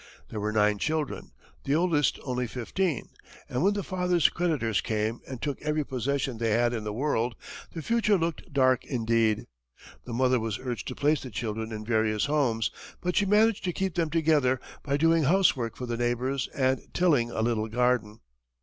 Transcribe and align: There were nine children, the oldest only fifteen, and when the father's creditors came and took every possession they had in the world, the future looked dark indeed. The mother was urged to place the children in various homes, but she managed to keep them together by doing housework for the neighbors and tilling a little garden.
There 0.29 0.39
were 0.39 0.51
nine 0.51 0.79
children, 0.79 1.29
the 1.63 1.75
oldest 1.75 2.17
only 2.23 2.47
fifteen, 2.47 3.09
and 3.47 3.61
when 3.61 3.75
the 3.75 3.83
father's 3.83 4.29
creditors 4.29 4.81
came 4.81 5.21
and 5.27 5.39
took 5.39 5.61
every 5.61 5.83
possession 5.85 6.39
they 6.39 6.49
had 6.49 6.73
in 6.73 6.83
the 6.83 6.91
world, 6.91 7.35
the 7.73 7.83
future 7.83 8.17
looked 8.17 8.51
dark 8.51 8.83
indeed. 8.83 9.45
The 10.05 10.13
mother 10.13 10.39
was 10.39 10.57
urged 10.57 10.87
to 10.87 10.95
place 10.95 11.21
the 11.21 11.29
children 11.29 11.71
in 11.71 11.85
various 11.85 12.25
homes, 12.25 12.71
but 12.99 13.15
she 13.15 13.27
managed 13.27 13.63
to 13.65 13.73
keep 13.73 13.93
them 13.93 14.09
together 14.09 14.59
by 14.81 14.97
doing 14.97 15.25
housework 15.25 15.75
for 15.75 15.85
the 15.85 15.97
neighbors 15.97 16.47
and 16.47 16.81
tilling 16.95 17.29
a 17.29 17.41
little 17.43 17.67
garden. 17.67 18.21